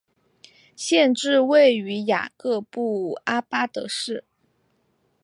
[0.75, 4.23] 县治位于雅各布阿巴德市。